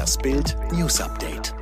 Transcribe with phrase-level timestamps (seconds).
[0.00, 1.54] Das Bild News Update.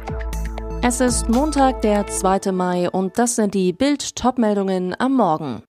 [0.80, 2.52] Es ist Montag, der 2.
[2.52, 5.64] Mai und das sind die Bild Topmeldungen am Morgen.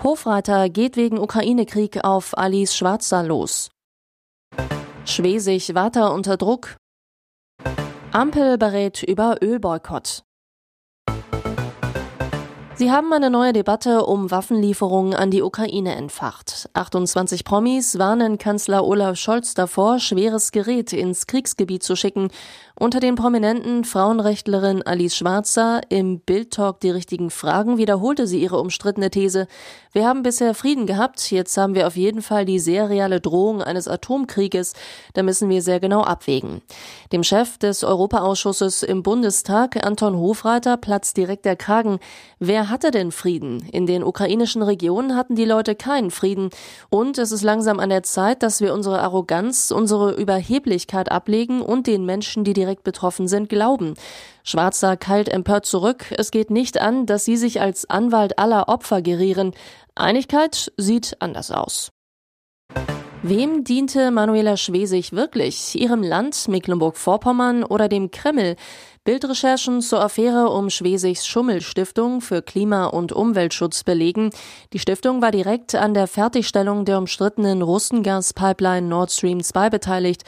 [0.00, 3.72] Hofreiter geht wegen Ukraine-Krieg auf Alice Schwarzer los.
[5.04, 6.76] Schwesig weiter unter Druck.
[8.12, 10.22] Ampel berät über Ölboykott.
[12.80, 16.70] Sie haben eine neue Debatte um Waffenlieferungen an die Ukraine entfacht.
[16.72, 22.30] 28 Promis warnen Kanzler Olaf Scholz davor, schweres Gerät ins Kriegsgebiet zu schicken.
[22.82, 29.10] Unter den Prominenten Frauenrechtlerin Alice Schwarzer im Bildtalk die richtigen Fragen wiederholte sie ihre umstrittene
[29.10, 29.48] These.
[29.92, 33.60] Wir haben bisher Frieden gehabt, jetzt haben wir auf jeden Fall die sehr reale Drohung
[33.60, 34.72] eines Atomkrieges.
[35.12, 36.62] Da müssen wir sehr genau abwägen.
[37.12, 41.98] Dem Chef des Europaausschusses im Bundestag, Anton Hofreiter, platzt direkt der Kragen.
[42.38, 43.68] Wer hatte denn Frieden?
[43.72, 46.48] In den ukrainischen Regionen hatten die Leute keinen Frieden.
[46.88, 51.86] Und es ist langsam an der Zeit, dass wir unsere Arroganz, unsere Überheblichkeit ablegen und
[51.86, 53.94] den Menschen, die direkt betroffen sind, glauben.
[54.44, 56.06] Schwarzer keilt empört zurück.
[56.16, 59.52] Es geht nicht an, dass sie sich als Anwalt aller Opfer gerieren.
[59.94, 61.90] Einigkeit sieht anders aus.
[63.22, 65.78] Wem diente Manuela Schwesig wirklich?
[65.78, 68.56] Ihrem Land, Mecklenburg-Vorpommern oder dem Kreml?
[69.04, 74.28] Bildrecherchen zur Affäre um Schwesigs Schummelstiftung für Klima- und Umweltschutz belegen.
[74.74, 80.24] Die Stiftung war direkt an der Fertigstellung der umstrittenen Russengaspipeline Nord Stream 2 beteiligt.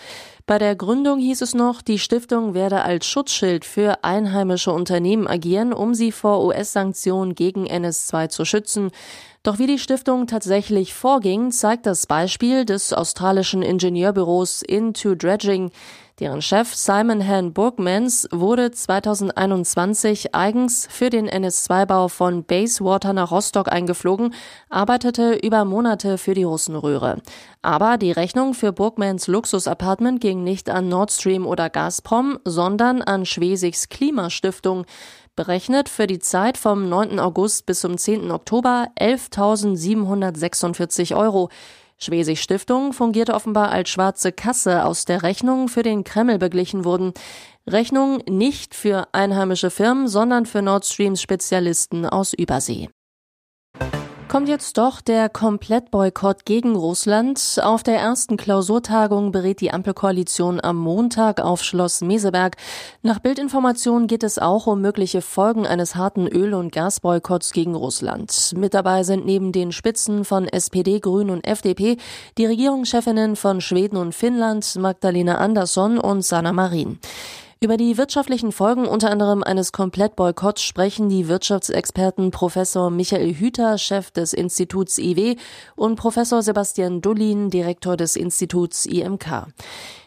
[0.47, 5.75] Bei der Gründung hieß es noch, die Stiftung werde als Schutzschild für einheimische Unternehmen agieren,
[5.75, 8.91] um sie vor US-Sanktionen gegen NS2 zu schützen.
[9.43, 15.73] Doch wie die Stiftung tatsächlich vorging, zeigt das Beispiel des australischen Ingenieurbüros Into Dredging.
[16.23, 23.67] Deren Chef Simon Han Burgmans wurde 2021 eigens für den NS2-Bau von Basewater nach Rostock
[23.67, 24.33] eingeflogen,
[24.71, 27.21] arbeitete über Monate für die Russenröhre.
[27.61, 33.27] Aber die Rechnung für Burgmans Luxusapartment ging nicht an Nord Stream oder Gazprom, sondern an
[33.27, 34.87] Schwesigs Klimastiftung
[35.35, 37.19] berechnet für die Zeit vom 9.
[37.19, 38.31] August bis zum 10.
[38.31, 41.49] Oktober 11.746 Euro.
[42.03, 47.13] Schwesig Stiftung fungierte offenbar als schwarze Kasse, aus der Rechnungen für den Kreml beglichen wurden.
[47.69, 52.89] Rechnungen nicht für einheimische Firmen, sondern für Nord Streams Spezialisten aus Übersee.
[54.33, 57.61] Kommt jetzt doch der Komplettboykott gegen Russland.
[57.63, 62.57] Auf der ersten Klausurtagung berät die Ampelkoalition am Montag auf Schloss Meseberg.
[63.03, 68.55] Nach Bildinformationen geht es auch um mögliche Folgen eines harten Öl- und Gasboykotts gegen Russland.
[68.57, 71.99] Mit dabei sind neben den Spitzen von SPD, Grün und FDP
[72.39, 76.99] die Regierungschefinnen von Schweden und Finnland, Magdalena Andersson und Sanna Marin.
[77.63, 84.11] Über die wirtschaftlichen Folgen unter anderem eines Komplettboykotts sprechen die Wirtschaftsexperten Professor Michael Hüter, Chef
[84.11, 85.37] des Instituts IW,
[85.77, 89.47] und Professor Sebastian Dullin, Direktor des Instituts IMK.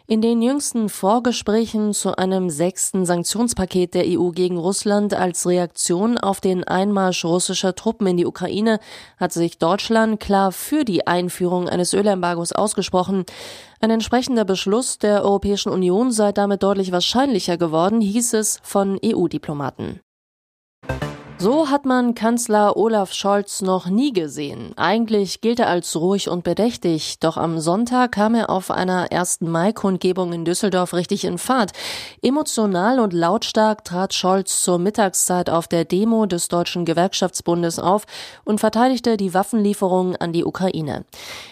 [0.08, 6.42] In den jüngsten Vorgesprächen zu einem sechsten Sanktionspaket der EU gegen Russland als Reaktion auf
[6.42, 8.80] den Einmarsch russischer Truppen in die Ukraine
[9.18, 13.26] hat sich Deutschland klar für die Einführung eines Ölembargos ausgesprochen.
[13.80, 20.02] Ein entsprechender Beschluss der Europäischen Union sei damit deutlich wahrscheinlicher geworden, hieß es von EU-Diplomaten.
[21.46, 24.74] So hat man Kanzler Olaf Scholz noch nie gesehen.
[24.78, 29.52] Eigentlich gilt er als ruhig und bedächtig, doch am Sonntag kam er auf einer ersten
[29.52, 31.74] Mai-Kundgebung in Düsseldorf richtig in Fahrt.
[32.24, 38.06] Emotional und lautstark trat Scholz zur Mittagszeit auf der Demo des Deutschen Gewerkschaftsbundes auf
[38.44, 41.06] und verteidigte die Waffenlieferungen an die Ukraine.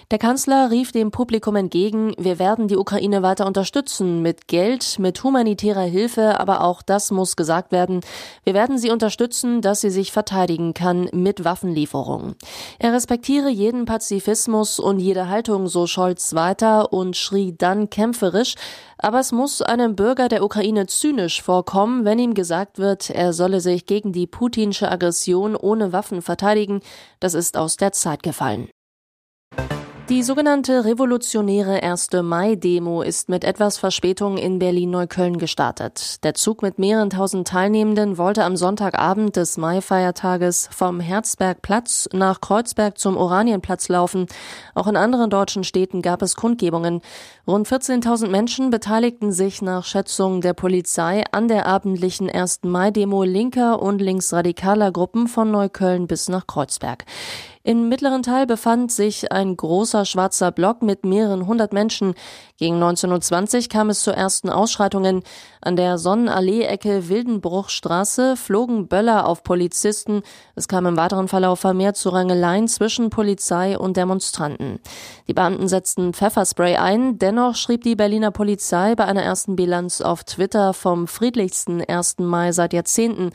[0.10, 5.24] Der Kanzler rief dem Publikum entgegen, wir werden die Ukraine weiter unterstützen, mit Geld, mit
[5.24, 8.02] humanitärer Hilfe, aber auch das muss gesagt werden.
[8.44, 12.36] Wir werden sie unterstützen, dass sie sich verteidigen kann mit Waffenlieferungen.
[12.80, 18.56] Er respektiere jeden Pazifismus und jede Haltung, so Scholz weiter und schrie dann kämpferisch,
[18.98, 23.60] aber es muss einem Bürger der Ukraine zynisch vorkommen, wenn ihm gesagt wird, er solle
[23.60, 26.80] sich gegen die putinsche Aggression ohne Waffen verteidigen.
[27.20, 28.70] Das ist aus der Zeit gefallen.
[30.10, 32.10] Die sogenannte revolutionäre 1.
[32.22, 36.22] Mai-Demo ist mit etwas Verspätung in Berlin-Neukölln gestartet.
[36.26, 42.98] Der Zug mit mehreren tausend Teilnehmenden wollte am Sonntagabend des Mai-Feiertages vom Herzbergplatz nach Kreuzberg
[42.98, 44.26] zum Oranienplatz laufen.
[44.76, 47.00] Auch in anderen deutschen Städten gab es Kundgebungen.
[47.48, 52.64] Rund 14.000 Menschen beteiligten sich nach Schätzungen der Polizei an der abendlichen 1.
[52.64, 57.06] Mai-Demo linker und linksradikaler Gruppen von Neukölln bis nach Kreuzberg.
[57.66, 62.14] Im mittleren Teil befand sich ein großer schwarzer Block mit mehreren hundert Menschen.
[62.58, 65.24] Gegen 1920 kam es zu ersten Ausschreitungen.
[65.62, 70.24] An der Sonnenallee-Ecke Wildenbruchstraße flogen Böller auf Polizisten.
[70.56, 74.82] Es kam im weiteren Verlauf vermehrt zu Rangeleien zwischen Polizei und Demonstranten.
[75.30, 77.18] Die Beamten setzten Pfefferspray ein.
[77.18, 82.20] Dennoch schrieb die Berliner Polizei bei einer ersten Bilanz auf Twitter vom friedlichsten 1.
[82.20, 83.30] Mai seit Jahrzehnten.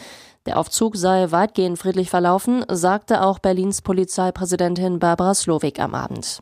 [0.48, 6.40] Der Aufzug sei weitgehend friedlich verlaufen, sagte auch Berlins Polizeipräsidentin Barbara Slowik am Abend.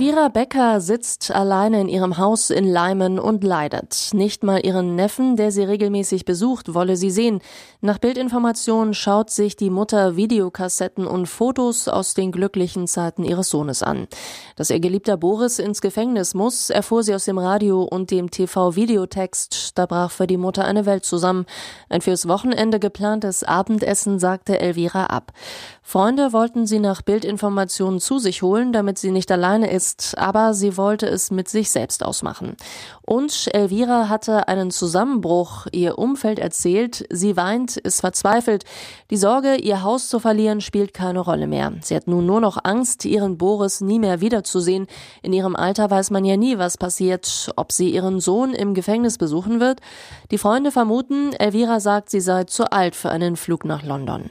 [0.00, 4.12] Elvira Becker sitzt alleine in ihrem Haus in Leimen und leidet.
[4.14, 7.42] Nicht mal ihren Neffen, der sie regelmäßig besucht, wolle sie sehen.
[7.82, 13.82] Nach Bildinformationen schaut sich die Mutter Videokassetten und Fotos aus den glücklichen Zeiten ihres Sohnes
[13.82, 14.08] an.
[14.56, 19.76] Dass ihr geliebter Boris ins Gefängnis muss, erfuhr sie aus dem Radio und dem TV-Videotext.
[19.76, 21.44] Da brach für die Mutter eine Welt zusammen.
[21.90, 25.34] Ein fürs Wochenende geplantes Abendessen sagte Elvira ab.
[25.82, 30.76] Freunde wollten sie nach Bildinformationen zu sich holen, damit sie nicht alleine ist, aber sie
[30.76, 32.56] wollte es mit sich selbst ausmachen.
[33.02, 35.66] Und Elvira hatte einen Zusammenbruch.
[35.72, 38.64] Ihr Umfeld erzählt, sie weint, ist verzweifelt.
[39.10, 41.72] Die Sorge, ihr Haus zu verlieren, spielt keine Rolle mehr.
[41.82, 44.86] Sie hat nun nur noch Angst, ihren Boris nie mehr wiederzusehen.
[45.22, 49.18] In ihrem Alter weiß man ja nie, was passiert, ob sie ihren Sohn im Gefängnis
[49.18, 49.80] besuchen wird.
[50.30, 54.30] Die Freunde vermuten, Elvira sagt, sie sei zu alt für einen Flug nach London.